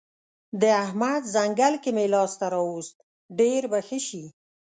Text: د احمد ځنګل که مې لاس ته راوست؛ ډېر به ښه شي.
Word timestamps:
د 0.61 0.63
احمد 0.83 1.21
ځنګل 1.35 1.73
که 1.83 1.89
مې 1.95 2.05
لاس 2.13 2.31
ته 2.39 2.45
راوست؛ 2.53 2.95
ډېر 3.39 3.61
به 3.71 3.79
ښه 3.87 3.99
شي. 4.07 4.25